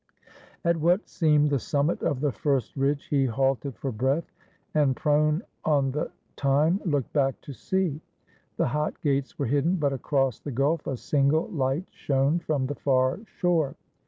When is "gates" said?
9.01-9.37